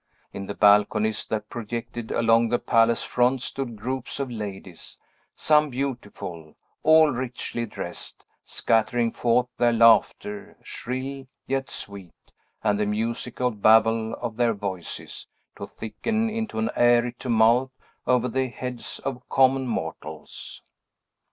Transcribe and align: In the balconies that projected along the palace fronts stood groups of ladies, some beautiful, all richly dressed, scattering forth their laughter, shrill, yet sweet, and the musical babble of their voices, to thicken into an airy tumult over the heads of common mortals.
In 0.33 0.47
the 0.47 0.55
balconies 0.55 1.27
that 1.27 1.47
projected 1.47 2.11
along 2.11 2.49
the 2.49 2.57
palace 2.57 3.03
fronts 3.03 3.45
stood 3.45 3.75
groups 3.75 4.19
of 4.19 4.31
ladies, 4.31 4.97
some 5.35 5.69
beautiful, 5.69 6.55
all 6.81 7.11
richly 7.11 7.67
dressed, 7.67 8.25
scattering 8.43 9.11
forth 9.11 9.45
their 9.57 9.71
laughter, 9.71 10.57
shrill, 10.63 11.27
yet 11.45 11.69
sweet, 11.69 12.31
and 12.63 12.79
the 12.79 12.87
musical 12.87 13.51
babble 13.51 14.15
of 14.15 14.37
their 14.37 14.55
voices, 14.55 15.27
to 15.55 15.67
thicken 15.67 16.31
into 16.31 16.57
an 16.57 16.71
airy 16.75 17.13
tumult 17.13 17.71
over 18.07 18.27
the 18.27 18.47
heads 18.47 18.97
of 19.05 19.21
common 19.29 19.67
mortals. 19.67 20.63